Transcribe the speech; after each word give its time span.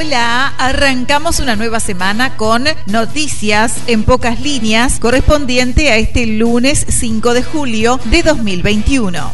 Hola, 0.00 0.54
arrancamos 0.58 1.40
una 1.40 1.56
nueva 1.56 1.80
semana 1.80 2.36
con 2.36 2.66
noticias 2.86 3.78
en 3.88 4.04
pocas 4.04 4.40
líneas 4.40 5.00
correspondiente 5.00 5.90
a 5.90 5.96
este 5.96 6.24
lunes 6.24 6.86
5 6.88 7.34
de 7.34 7.42
julio 7.42 7.98
de 8.04 8.22
2021. 8.22 9.32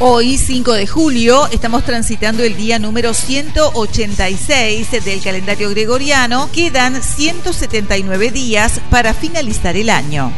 Hoy, 0.00 0.36
5 0.36 0.72
de 0.72 0.88
julio, 0.88 1.46
estamos 1.52 1.84
transitando 1.84 2.42
el 2.42 2.56
día 2.56 2.80
número 2.80 3.14
186 3.14 5.04
del 5.04 5.22
calendario 5.22 5.70
gregoriano. 5.70 6.50
Quedan 6.52 7.00
179 7.00 8.32
días 8.32 8.80
para 8.90 9.14
finalizar 9.14 9.76
el 9.76 9.90
año. 9.90 10.32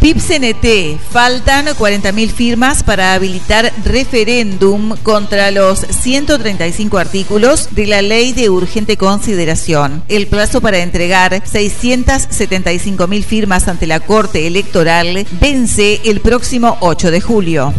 PIPCNT, 0.00 0.98
faltan 1.10 1.66
40.000 1.66 2.30
firmas 2.30 2.82
para 2.82 3.12
habilitar 3.12 3.70
referéndum 3.84 4.96
contra 5.02 5.50
los 5.50 5.80
135 5.80 6.96
artículos 6.96 7.68
de 7.72 7.86
la 7.86 8.00
ley 8.00 8.32
de 8.32 8.48
urgente 8.48 8.96
consideración. 8.96 10.02
El 10.08 10.26
plazo 10.26 10.62
para 10.62 10.78
entregar 10.78 11.32
675.000 11.44 13.22
firmas 13.22 13.68
ante 13.68 13.86
la 13.86 14.00
Corte 14.00 14.46
Electoral 14.46 15.26
vence 15.40 16.00
el 16.04 16.20
próximo 16.20 16.78
8 16.80 17.10
de 17.10 17.20
julio. 17.20 17.74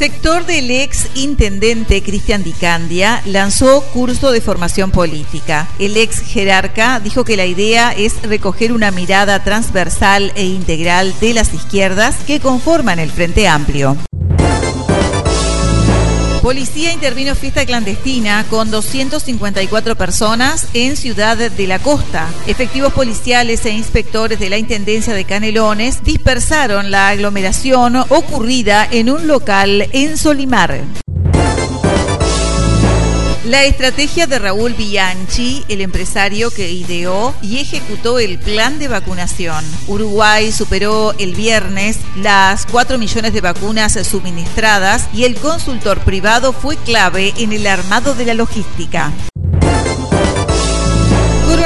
Sector 0.00 0.46
del 0.46 0.70
ex 0.70 1.10
intendente 1.14 2.02
Cristian 2.02 2.42
Dicandia 2.42 3.20
lanzó 3.26 3.82
curso 3.92 4.32
de 4.32 4.40
formación 4.40 4.92
política. 4.92 5.68
El 5.78 5.94
ex 5.98 6.20
jerarca 6.20 7.00
dijo 7.00 7.22
que 7.22 7.36
la 7.36 7.44
idea 7.44 7.92
es 7.92 8.22
recoger 8.22 8.72
una 8.72 8.92
mirada 8.92 9.44
transversal 9.44 10.32
e 10.36 10.46
integral 10.46 11.12
de 11.20 11.34
las 11.34 11.52
izquierdas 11.52 12.16
que 12.26 12.40
conforman 12.40 12.98
el 12.98 13.10
Frente 13.10 13.46
Amplio. 13.46 13.98
Policía 16.42 16.90
intervino 16.90 17.34
fiesta 17.34 17.66
clandestina 17.66 18.46
con 18.48 18.70
254 18.70 19.94
personas 19.94 20.68
en 20.72 20.96
Ciudad 20.96 21.36
de 21.36 21.66
la 21.66 21.78
Costa. 21.78 22.28
Efectivos 22.46 22.94
policiales 22.94 23.66
e 23.66 23.70
inspectores 23.72 24.40
de 24.40 24.48
la 24.48 24.56
Intendencia 24.56 25.12
de 25.12 25.26
Canelones 25.26 26.02
dispersaron 26.02 26.90
la 26.90 27.08
aglomeración 27.08 27.96
ocurrida 27.96 28.88
en 28.90 29.10
un 29.10 29.26
local 29.26 29.86
en 29.92 30.16
Solimar. 30.16 30.80
La 33.50 33.64
estrategia 33.64 34.28
de 34.28 34.38
Raúl 34.38 34.74
Bianchi, 34.74 35.64
el 35.66 35.80
empresario 35.80 36.52
que 36.52 36.70
ideó 36.70 37.34
y 37.42 37.58
ejecutó 37.58 38.20
el 38.20 38.38
plan 38.38 38.78
de 38.78 38.86
vacunación. 38.86 39.64
Uruguay 39.88 40.52
superó 40.52 41.14
el 41.18 41.34
viernes 41.34 41.98
las 42.14 42.64
4 42.66 42.96
millones 42.96 43.32
de 43.32 43.40
vacunas 43.40 43.94
suministradas 44.06 45.08
y 45.12 45.24
el 45.24 45.34
consultor 45.34 45.98
privado 45.98 46.52
fue 46.52 46.76
clave 46.76 47.34
en 47.38 47.52
el 47.52 47.66
armado 47.66 48.14
de 48.14 48.26
la 48.26 48.34
logística. 48.34 49.12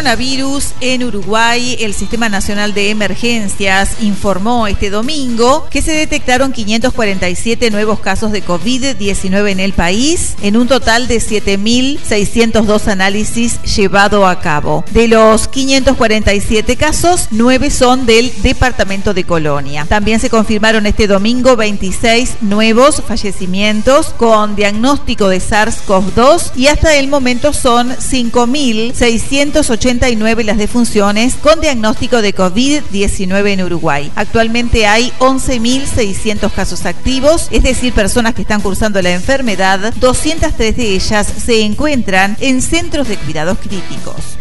Coronavirus 0.04 0.74
en 0.82 1.02
Uruguay, 1.02 1.78
el 1.80 1.94
Sistema 1.94 2.28
Nacional 2.28 2.74
de 2.74 2.90
Emergencias 2.90 4.02
informó 4.02 4.66
este 4.66 4.90
domingo 4.90 5.66
que 5.70 5.80
se 5.80 5.92
detectaron 5.92 6.52
547 6.52 7.70
nuevos 7.70 8.00
casos 8.00 8.30
de 8.30 8.44
COVID-19 8.44 9.50
en 9.50 9.60
el 9.60 9.72
país, 9.72 10.34
en 10.42 10.58
un 10.58 10.68
total 10.68 11.08
de 11.08 11.22
7.602 11.22 12.88
análisis 12.88 13.62
llevado 13.62 14.26
a 14.26 14.40
cabo. 14.40 14.84
De 14.90 15.08
los 15.08 15.48
547 15.48 16.76
casos, 16.76 17.28
9 17.30 17.70
son 17.70 18.04
del 18.04 18.30
departamento 18.42 19.14
de 19.14 19.24
Colonia. 19.24 19.86
También 19.88 20.20
se 20.20 20.28
confirmaron 20.28 20.84
este 20.84 21.06
domingo 21.06 21.56
26 21.56 22.42
nuevos 22.42 23.02
fallecimientos 23.08 24.10
con 24.10 24.54
diagnóstico 24.54 25.28
de 25.28 25.40
SARS-CoV-2 25.40 26.50
y 26.56 26.66
hasta 26.66 26.94
el 26.94 27.08
momento 27.08 27.54
son 27.54 27.88
5.680 27.88 29.93
89 29.94 30.44
las 30.44 30.58
defunciones 30.58 31.36
con 31.36 31.60
diagnóstico 31.60 32.20
de 32.20 32.34
COVID-19 32.34 33.48
en 33.50 33.62
Uruguay. 33.62 34.10
Actualmente 34.16 34.86
hay 34.86 35.12
11.600 35.20 36.50
casos 36.50 36.84
activos, 36.84 37.48
es 37.50 37.62
decir, 37.62 37.92
personas 37.92 38.34
que 38.34 38.42
están 38.42 38.60
cursando 38.60 39.00
la 39.02 39.12
enfermedad. 39.12 39.94
203 39.94 40.76
de 40.76 40.94
ellas 40.94 41.32
se 41.44 41.62
encuentran 41.62 42.36
en 42.40 42.60
centros 42.60 43.08
de 43.08 43.16
cuidados 43.16 43.58
críticos. 43.58 44.33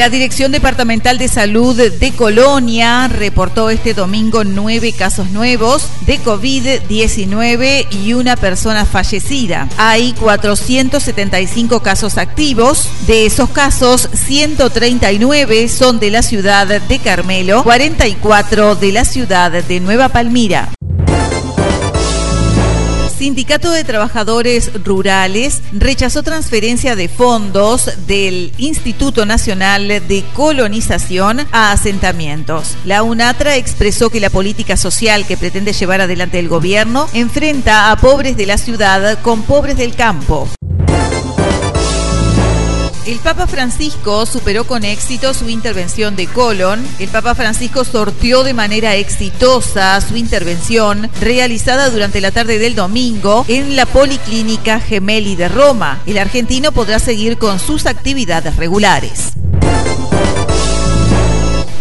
La 0.00 0.08
Dirección 0.08 0.50
Departamental 0.50 1.18
de 1.18 1.28
Salud 1.28 1.76
de 1.76 2.12
Colonia 2.12 3.06
reportó 3.06 3.68
este 3.68 3.92
domingo 3.92 4.44
nueve 4.44 4.94
casos 4.94 5.28
nuevos 5.28 5.90
de 6.06 6.18
COVID-19 6.20 7.86
y 7.90 8.14
una 8.14 8.36
persona 8.36 8.86
fallecida. 8.86 9.68
Hay 9.76 10.14
475 10.14 11.82
casos 11.82 12.16
activos. 12.16 12.88
De 13.06 13.26
esos 13.26 13.50
casos, 13.50 14.08
139 14.14 15.68
son 15.68 16.00
de 16.00 16.10
la 16.10 16.22
ciudad 16.22 16.80
de 16.80 16.98
Carmelo, 16.98 17.62
44 17.62 18.76
de 18.76 18.92
la 18.92 19.04
ciudad 19.04 19.52
de 19.52 19.80
Nueva 19.80 20.08
Palmira. 20.08 20.70
Sindicato 23.20 23.70
de 23.70 23.84
Trabajadores 23.84 24.70
Rurales 24.82 25.60
rechazó 25.74 26.22
transferencia 26.22 26.96
de 26.96 27.06
fondos 27.08 27.90
del 28.06 28.50
Instituto 28.56 29.26
Nacional 29.26 29.88
de 29.88 30.24
Colonización 30.32 31.40
a 31.52 31.70
asentamientos. 31.70 32.78
La 32.86 33.02
UNATRA 33.02 33.56
expresó 33.56 34.08
que 34.08 34.20
la 34.20 34.30
política 34.30 34.78
social 34.78 35.26
que 35.26 35.36
pretende 35.36 35.74
llevar 35.74 36.00
adelante 36.00 36.38
el 36.38 36.48
gobierno 36.48 37.08
enfrenta 37.12 37.92
a 37.92 37.96
pobres 37.98 38.38
de 38.38 38.46
la 38.46 38.56
ciudad 38.56 39.20
con 39.20 39.42
pobres 39.42 39.76
del 39.76 39.94
campo. 39.94 40.48
El 43.10 43.18
Papa 43.18 43.48
Francisco 43.48 44.24
superó 44.24 44.62
con 44.68 44.84
éxito 44.84 45.34
su 45.34 45.48
intervención 45.48 46.14
de 46.14 46.28
colon. 46.28 46.80
El 47.00 47.08
Papa 47.08 47.34
Francisco 47.34 47.84
sorteó 47.84 48.44
de 48.44 48.54
manera 48.54 48.94
exitosa 48.94 50.00
su 50.00 50.16
intervención 50.16 51.10
realizada 51.20 51.90
durante 51.90 52.20
la 52.20 52.30
tarde 52.30 52.60
del 52.60 52.76
domingo 52.76 53.44
en 53.48 53.74
la 53.74 53.84
Policlínica 53.84 54.78
Gemelli 54.78 55.34
de 55.34 55.48
Roma. 55.48 56.00
El 56.06 56.18
argentino 56.18 56.70
podrá 56.70 57.00
seguir 57.00 57.36
con 57.36 57.58
sus 57.58 57.86
actividades 57.86 58.54
regulares. 58.54 59.32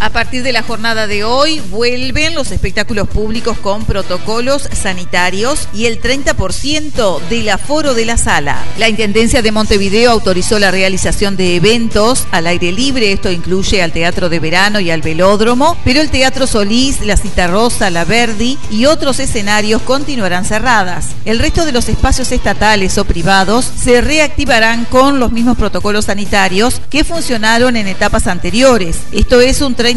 A 0.01 0.11
partir 0.11 0.43
de 0.43 0.53
la 0.53 0.63
jornada 0.63 1.07
de 1.07 1.25
hoy 1.25 1.59
vuelven 1.71 2.33
los 2.33 2.51
espectáculos 2.51 3.09
públicos 3.09 3.57
con 3.57 3.83
protocolos 3.83 4.69
sanitarios 4.71 5.67
y 5.73 5.87
el 5.87 6.01
30% 6.01 7.19
del 7.27 7.49
aforo 7.49 7.93
de 7.93 8.05
la 8.05 8.15
sala. 8.15 8.63
La 8.77 8.87
Intendencia 8.87 9.41
de 9.41 9.51
Montevideo 9.51 10.09
autorizó 10.09 10.57
la 10.57 10.71
realización 10.71 11.35
de 11.35 11.57
eventos 11.57 12.27
al 12.31 12.47
aire 12.47 12.71
libre, 12.71 13.11
esto 13.11 13.29
incluye 13.29 13.83
al 13.83 13.91
Teatro 13.91 14.29
de 14.29 14.39
Verano 14.39 14.79
y 14.79 14.89
al 14.89 15.01
Velódromo, 15.01 15.77
pero 15.83 15.99
el 15.99 16.09
Teatro 16.09 16.47
Solís, 16.47 17.01
la 17.01 17.17
Cita 17.17 17.47
Rosa, 17.47 17.89
la 17.89 18.05
Verdi 18.05 18.57
y 18.71 18.85
otros 18.85 19.19
escenarios 19.19 19.81
continuarán 19.81 20.45
cerradas. 20.45 21.07
El 21.25 21.39
resto 21.39 21.65
de 21.65 21.73
los 21.73 21.89
espacios 21.89 22.31
estatales 22.31 22.97
o 22.97 23.03
privados 23.03 23.65
se 23.65 23.99
reactivarán 23.99 24.85
con 24.85 25.19
los 25.19 25.33
mismos 25.33 25.57
protocolos 25.57 26.05
sanitarios 26.05 26.81
que 26.89 27.03
funcionaron 27.03 27.75
en 27.75 27.87
etapas 27.87 28.27
anteriores. 28.27 28.99
Esto 29.11 29.41
es 29.41 29.59
un 29.59 29.75
30% 29.75 29.88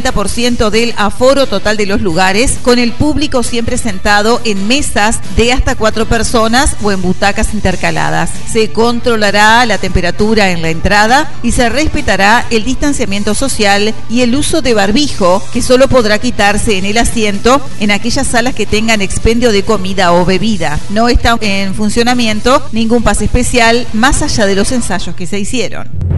del 0.70 0.94
aforo 0.96 1.46
total 1.46 1.76
de 1.76 1.86
los 1.86 2.00
lugares, 2.00 2.58
con 2.62 2.78
el 2.78 2.92
público 2.92 3.42
siempre 3.42 3.76
sentado 3.76 4.40
en 4.44 4.66
mesas 4.66 5.20
de 5.36 5.52
hasta 5.52 5.74
cuatro 5.74 6.06
personas 6.06 6.76
o 6.82 6.92
en 6.92 7.02
butacas 7.02 7.52
intercaladas. 7.52 8.30
Se 8.50 8.72
controlará 8.72 9.66
la 9.66 9.78
temperatura 9.78 10.50
en 10.50 10.62
la 10.62 10.70
entrada 10.70 11.30
y 11.42 11.52
se 11.52 11.68
respetará 11.68 12.46
el 12.50 12.64
distanciamiento 12.64 13.34
social 13.34 13.94
y 14.08 14.22
el 14.22 14.34
uso 14.34 14.62
de 14.62 14.74
barbijo, 14.74 15.42
que 15.52 15.60
solo 15.62 15.88
podrá 15.88 16.18
quitarse 16.18 16.78
en 16.78 16.86
el 16.86 16.96
asiento 16.96 17.60
en 17.78 17.90
aquellas 17.90 18.26
salas 18.26 18.54
que 18.54 18.66
tengan 18.66 19.02
expendio 19.02 19.52
de 19.52 19.62
comida 19.62 20.12
o 20.14 20.24
bebida. 20.24 20.78
No 20.88 21.08
está 21.08 21.36
en 21.40 21.74
funcionamiento 21.74 22.62
ningún 22.72 23.02
pase 23.02 23.26
especial 23.26 23.86
más 23.92 24.22
allá 24.22 24.46
de 24.46 24.54
los 24.54 24.72
ensayos 24.72 25.14
que 25.14 25.26
se 25.26 25.38
hicieron. 25.38 26.11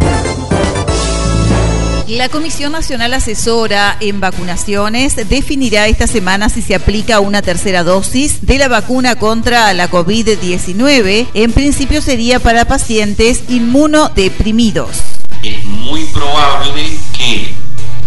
La 2.14 2.28
Comisión 2.28 2.70
Nacional 2.70 3.12
Asesora 3.12 3.96
en 3.98 4.20
Vacunaciones 4.20 5.16
definirá 5.28 5.88
esta 5.88 6.06
semana 6.06 6.48
si 6.48 6.62
se 6.62 6.76
aplica 6.76 7.18
una 7.18 7.42
tercera 7.42 7.82
dosis 7.82 8.46
de 8.46 8.56
la 8.58 8.68
vacuna 8.68 9.16
contra 9.16 9.72
la 9.72 9.90
COVID-19. 9.90 11.26
En 11.34 11.52
principio 11.52 12.00
sería 12.00 12.38
para 12.38 12.66
pacientes 12.66 13.42
inmunodeprimidos. 13.48 15.02
Es 15.42 15.64
muy 15.64 16.04
probable 16.04 16.84
que 17.18 17.52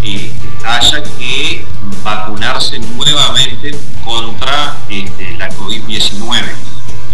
eh, 0.03 0.31
haya 0.63 1.03
que 1.03 1.65
vacunarse 2.01 2.79
nuevamente 2.79 3.75
contra 4.05 4.77
este, 4.89 5.35
la 5.37 5.49
COVID-19. 5.49 6.45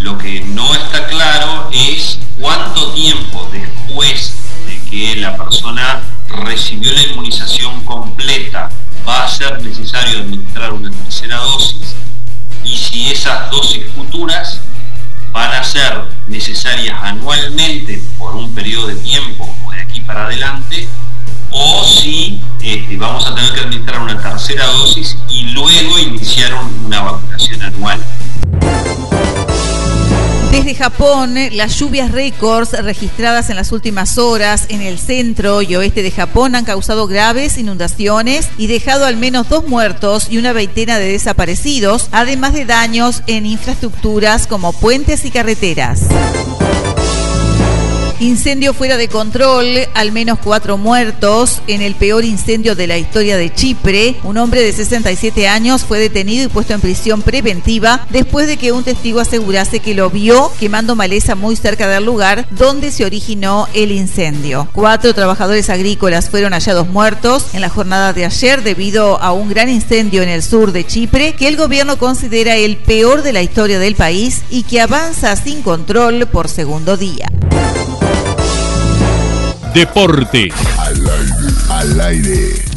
Lo 0.03 0.17
que 0.17 0.41
no 0.41 0.75
está 0.75 1.07
claro 1.07 1.69
es 1.71 2.19
cuánto 2.37 2.91
tiempo 2.91 3.49
después 3.53 4.33
de 4.67 4.89
que 4.89 5.15
la 5.15 5.37
persona 5.37 6.01
recibió 6.27 6.91
la 6.91 7.03
inmunización 7.03 7.85
completa, 7.85 8.69
va 9.07 9.23
a 9.23 9.29
ser 9.29 9.61
necesario 9.63 10.19
administrar 10.19 10.73
una 10.73 10.91
tercera 10.91 11.37
dosis. 11.37 11.95
y 12.65 12.75
si 12.75 13.11
esas 13.11 13.49
dosis 13.49 13.85
futuras 13.95 14.59
van 15.31 15.53
a 15.53 15.63
ser 15.63 16.03
necesarias 16.27 16.97
anualmente 17.01 18.03
por 18.17 18.35
un 18.35 18.53
periodo 18.53 18.87
de 18.87 18.95
tiempo 18.97 19.55
o 19.65 19.71
de 19.71 19.83
aquí 19.83 20.01
para 20.01 20.25
adelante, 20.25 20.85
o 21.49 21.81
si 21.85 22.41
este, 22.61 22.97
vamos 22.97 23.25
a 23.25 23.35
tener 23.35 23.53
que 23.53 23.61
administrar 23.61 24.01
una 24.01 24.21
tercera 24.21 24.65
dosis 24.65 25.17
y 25.29 25.43
luego 25.43 25.97
iniciar 25.97 26.53
una 26.83 27.03
vacunación 27.03 27.61
anual. 27.61 28.03
Japón, 30.83 31.35
las 31.53 31.79
lluvias 31.79 32.11
récords 32.11 32.73
registradas 32.73 33.49
en 33.49 33.55
las 33.55 33.71
últimas 33.71 34.17
horas 34.17 34.65
en 34.67 34.81
el 34.81 34.99
centro 34.99 35.61
y 35.61 35.77
oeste 35.77 36.03
de 36.03 36.11
Japón 36.11 36.55
han 36.55 36.65
causado 36.65 37.07
graves 37.07 37.57
inundaciones 37.57 38.49
y 38.57 38.67
dejado 38.67 39.05
al 39.05 39.15
menos 39.15 39.47
dos 39.47 39.65
muertos 39.65 40.27
y 40.29 40.39
una 40.39 40.51
veintena 40.51 40.99
de 40.99 41.13
desaparecidos, 41.13 42.09
además 42.11 42.51
de 42.51 42.65
daños 42.65 43.23
en 43.27 43.45
infraestructuras 43.45 44.45
como 44.45 44.73
puentes 44.73 45.23
y 45.23 45.31
carreteras. 45.31 46.01
Incendio 48.23 48.73
fuera 48.73 48.95
de 48.95 49.09
control, 49.09 49.67
al 49.93 50.13
menos 50.13 50.39
cuatro 50.41 50.77
muertos 50.77 51.61
en 51.67 51.81
el 51.81 51.93
peor 51.93 52.23
incendio 52.23 52.73
de 52.73 52.87
la 52.87 52.97
historia 52.97 53.35
de 53.35 53.53
Chipre. 53.53 54.15
Un 54.23 54.37
hombre 54.37 54.61
de 54.61 54.71
67 54.71 55.49
años 55.49 55.83
fue 55.83 55.99
detenido 55.99 56.45
y 56.45 56.47
puesto 56.47 56.73
en 56.73 56.79
prisión 56.79 57.21
preventiva 57.21 58.07
después 58.11 58.47
de 58.47 58.55
que 58.55 58.71
un 58.71 58.85
testigo 58.85 59.19
asegurase 59.19 59.81
que 59.81 59.93
lo 59.93 60.09
vio 60.09 60.53
quemando 60.57 60.95
maleza 60.95 61.35
muy 61.35 61.57
cerca 61.57 61.89
del 61.89 62.05
lugar 62.05 62.47
donde 62.51 62.91
se 62.91 63.03
originó 63.03 63.67
el 63.73 63.91
incendio. 63.91 64.69
Cuatro 64.71 65.13
trabajadores 65.13 65.69
agrícolas 65.69 66.29
fueron 66.29 66.53
hallados 66.53 66.87
muertos 66.87 67.47
en 67.51 67.59
la 67.59 67.67
jornada 67.67 68.13
de 68.13 68.23
ayer 68.23 68.63
debido 68.63 69.21
a 69.21 69.33
un 69.33 69.49
gran 69.49 69.67
incendio 69.67 70.23
en 70.23 70.29
el 70.29 70.43
sur 70.43 70.71
de 70.71 70.87
Chipre 70.87 71.33
que 71.33 71.49
el 71.49 71.57
gobierno 71.57 71.97
considera 71.97 72.55
el 72.55 72.77
peor 72.77 73.21
de 73.21 73.33
la 73.33 73.41
historia 73.41 73.79
del 73.79 73.95
país 73.95 74.43
y 74.49 74.63
que 74.63 74.79
avanza 74.79 75.35
sin 75.35 75.61
control 75.61 76.25
por 76.27 76.47
segundo 76.47 76.95
día. 76.95 77.27
Deporte. 79.73 80.49
Al 80.77 81.09
aire. 81.09 81.53
Al 81.69 82.01
aire. 82.01 82.72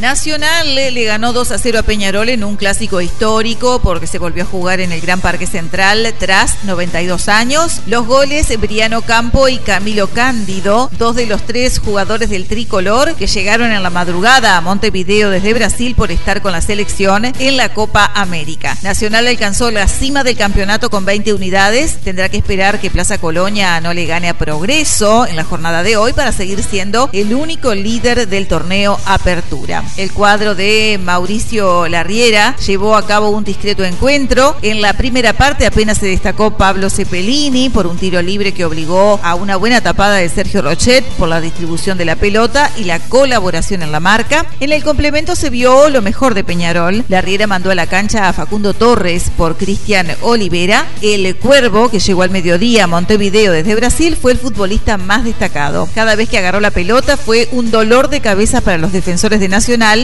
Nacional 0.00 0.76
le, 0.76 1.04
ganó 1.04 1.32
2 1.32 1.50
a 1.50 1.58
0 1.58 1.80
a 1.80 1.82
Peñarol 1.82 2.28
en 2.28 2.44
un 2.44 2.56
clásico 2.56 3.00
histórico 3.00 3.80
porque 3.80 4.06
se 4.06 4.18
volvió 4.18 4.44
a 4.44 4.46
jugar 4.46 4.78
en 4.80 4.92
el 4.92 5.00
Gran 5.00 5.20
Parque 5.20 5.46
Central 5.46 6.14
tras 6.18 6.64
92 6.64 7.28
años. 7.28 7.80
Los 7.86 8.06
goles 8.06 8.48
Briano 8.60 9.02
Campo 9.02 9.48
y 9.48 9.58
Camilo 9.58 10.06
Cándido, 10.06 10.88
dos 10.98 11.16
de 11.16 11.26
los 11.26 11.42
tres 11.42 11.80
jugadores 11.80 12.30
del 12.30 12.46
tricolor 12.46 13.16
que 13.16 13.26
llegaron 13.26 13.72
en 13.72 13.82
la 13.82 13.90
madrugada 13.90 14.56
a 14.56 14.60
Montevideo 14.60 15.30
desde 15.30 15.52
Brasil 15.52 15.94
por 15.96 16.12
estar 16.12 16.42
con 16.42 16.52
la 16.52 16.60
selección 16.60 17.24
en 17.24 17.56
la 17.56 17.74
Copa 17.74 18.10
América. 18.14 18.76
Nacional 18.82 19.26
alcanzó 19.26 19.70
la 19.70 19.88
cima 19.88 20.22
del 20.22 20.36
campeonato 20.36 20.90
con 20.90 21.04
20 21.04 21.32
unidades. 21.32 21.98
Tendrá 22.04 22.28
que 22.28 22.36
esperar 22.36 22.80
que 22.80 22.90
Plaza 22.90 23.18
Colonia 23.18 23.80
no 23.80 23.92
le 23.92 24.06
gane 24.06 24.28
a 24.28 24.38
Progreso 24.38 25.26
en 25.26 25.36
la 25.36 25.44
jornada 25.44 25.82
de 25.82 25.96
hoy 25.96 26.12
para 26.12 26.32
seguir 26.32 26.62
siendo 26.62 27.10
el 27.12 27.34
único 27.34 27.74
líder 27.74 28.28
del 28.28 28.46
torneo 28.46 28.98
Apertura. 29.04 29.87
El 29.96 30.12
cuadro 30.12 30.54
de 30.54 31.00
Mauricio 31.02 31.88
Larriera 31.88 32.56
llevó 32.64 32.96
a 32.96 33.06
cabo 33.06 33.30
un 33.30 33.44
discreto 33.44 33.84
encuentro. 33.84 34.56
En 34.62 34.80
la 34.80 34.92
primera 34.92 35.32
parte 35.32 35.66
apenas 35.66 35.98
se 35.98 36.06
destacó 36.06 36.56
Pablo 36.56 36.90
Cepelini 36.90 37.68
por 37.68 37.86
un 37.86 37.98
tiro 37.98 38.22
libre 38.22 38.52
que 38.52 38.64
obligó 38.64 39.20
a 39.22 39.34
una 39.34 39.56
buena 39.56 39.80
tapada 39.80 40.16
de 40.16 40.28
Sergio 40.28 40.62
Rochet 40.62 41.04
por 41.16 41.28
la 41.28 41.40
distribución 41.40 41.98
de 41.98 42.04
la 42.04 42.16
pelota 42.16 42.70
y 42.76 42.84
la 42.84 43.00
colaboración 43.00 43.82
en 43.82 43.92
la 43.92 44.00
marca. 44.00 44.46
En 44.60 44.72
el 44.72 44.84
complemento 44.84 45.34
se 45.34 45.50
vio 45.50 45.88
lo 45.88 46.02
mejor 46.02 46.34
de 46.34 46.44
Peñarol. 46.44 47.04
Larriera 47.08 47.46
mandó 47.46 47.70
a 47.70 47.74
la 47.74 47.86
cancha 47.86 48.28
a 48.28 48.32
Facundo 48.32 48.74
Torres 48.74 49.30
por 49.36 49.56
Cristian 49.56 50.08
Olivera. 50.22 50.86
El 51.02 51.36
Cuervo, 51.36 51.90
que 51.90 52.00
llegó 52.00 52.22
al 52.22 52.30
mediodía 52.30 52.84
a 52.84 52.86
Montevideo 52.86 53.52
desde 53.52 53.74
Brasil, 53.74 54.16
fue 54.20 54.32
el 54.32 54.38
futbolista 54.38 54.96
más 54.96 55.24
destacado. 55.24 55.88
Cada 55.94 56.14
vez 56.14 56.28
que 56.28 56.38
agarró 56.38 56.60
la 56.60 56.70
pelota 56.70 57.16
fue 57.16 57.48
un 57.52 57.70
dolor 57.70 58.08
de 58.08 58.20
cabeza 58.20 58.60
para 58.60 58.78
los 58.78 58.92
defensores 58.92 59.40
de 59.40 59.48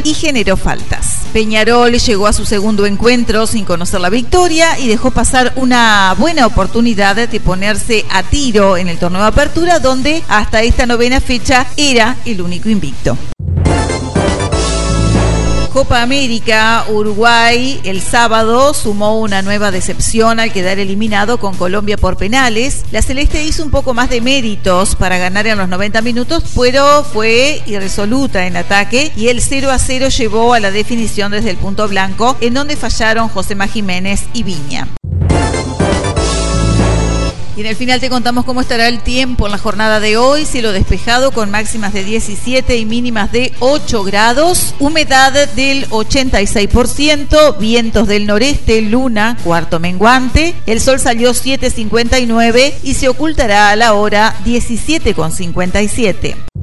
Y 0.04 0.12
generó 0.12 0.58
faltas. 0.58 1.20
Peñarol 1.32 1.92
llegó 1.92 2.26
a 2.26 2.34
su 2.34 2.44
segundo 2.44 2.84
encuentro 2.84 3.46
sin 3.46 3.64
conocer 3.64 4.00
la 4.00 4.10
victoria 4.10 4.78
y 4.78 4.88
dejó 4.88 5.10
pasar 5.10 5.54
una 5.56 6.14
buena 6.18 6.46
oportunidad 6.46 7.16
de 7.16 7.40
ponerse 7.40 8.04
a 8.10 8.22
tiro 8.22 8.76
en 8.76 8.88
el 8.88 8.98
torneo 8.98 9.22
de 9.22 9.28
apertura 9.28 9.78
donde 9.78 10.22
hasta 10.28 10.62
esta 10.62 10.84
novena 10.84 11.20
fecha 11.20 11.66
era 11.76 12.16
el 12.26 12.42
único 12.42 12.68
invicto. 12.68 13.16
Copa 15.74 16.02
América, 16.02 16.84
Uruguay 16.88 17.80
el 17.82 18.00
sábado 18.00 18.72
sumó 18.74 19.18
una 19.18 19.42
nueva 19.42 19.72
decepción 19.72 20.38
al 20.38 20.52
quedar 20.52 20.78
eliminado 20.78 21.38
con 21.38 21.56
Colombia 21.56 21.96
por 21.96 22.16
penales. 22.16 22.84
La 22.92 23.02
Celeste 23.02 23.44
hizo 23.44 23.64
un 23.64 23.72
poco 23.72 23.92
más 23.92 24.08
de 24.08 24.20
méritos 24.20 24.94
para 24.94 25.18
ganar 25.18 25.48
en 25.48 25.58
los 25.58 25.68
90 25.68 26.00
minutos, 26.02 26.44
pero 26.54 27.02
fue 27.02 27.60
irresoluta 27.66 28.46
en 28.46 28.56
ataque 28.56 29.10
y 29.16 29.26
el 29.26 29.40
0 29.40 29.72
a 29.72 29.80
0 29.80 30.10
llevó 30.10 30.54
a 30.54 30.60
la 30.60 30.70
definición 30.70 31.32
desde 31.32 31.50
el 31.50 31.56
punto 31.56 31.88
blanco, 31.88 32.36
en 32.40 32.54
donde 32.54 32.76
fallaron 32.76 33.28
José 33.28 33.56
Jiménez 33.72 34.22
y 34.32 34.44
Viña. 34.44 34.86
Y 37.56 37.60
en 37.60 37.66
el 37.66 37.76
final 37.76 38.00
te 38.00 38.10
contamos 38.10 38.44
cómo 38.44 38.60
estará 38.60 38.88
el 38.88 39.00
tiempo 39.00 39.46
en 39.46 39.52
la 39.52 39.58
jornada 39.58 40.00
de 40.00 40.16
hoy. 40.16 40.44
Cielo 40.44 40.72
despejado 40.72 41.30
con 41.30 41.50
máximas 41.50 41.92
de 41.92 42.02
17 42.02 42.76
y 42.76 42.84
mínimas 42.84 43.30
de 43.30 43.52
8 43.60 44.02
grados. 44.02 44.74
Humedad 44.80 45.48
del 45.50 45.88
86%. 45.90 47.56
Vientos 47.58 48.08
del 48.08 48.26
noreste, 48.26 48.82
luna, 48.82 49.36
cuarto 49.44 49.78
menguante. 49.78 50.54
El 50.66 50.80
sol 50.80 50.98
salió 50.98 51.30
7.59 51.30 52.74
y 52.82 52.94
se 52.94 53.08
ocultará 53.08 53.70
a 53.70 53.76
la 53.76 53.94
hora 53.94 54.34
17.57. 54.44 56.53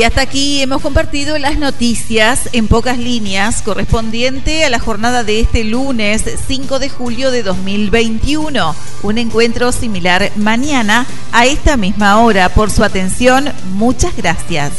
Y 0.00 0.02
hasta 0.02 0.22
aquí 0.22 0.62
hemos 0.62 0.80
compartido 0.80 1.36
las 1.36 1.58
noticias 1.58 2.48
en 2.54 2.68
pocas 2.68 2.96
líneas 2.96 3.60
correspondiente 3.60 4.64
a 4.64 4.70
la 4.70 4.78
jornada 4.78 5.24
de 5.24 5.40
este 5.40 5.62
lunes 5.62 6.24
5 6.48 6.78
de 6.78 6.88
julio 6.88 7.30
de 7.30 7.42
2021. 7.42 8.74
Un 9.02 9.18
encuentro 9.18 9.72
similar 9.72 10.32
mañana 10.36 11.04
a 11.32 11.44
esta 11.44 11.76
misma 11.76 12.18
hora. 12.18 12.48
Por 12.48 12.70
su 12.70 12.82
atención, 12.82 13.52
muchas 13.74 14.16
gracias. 14.16 14.72